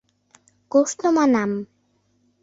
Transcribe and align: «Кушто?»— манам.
«Кушто?»— 0.71 1.07
манам. 1.17 1.51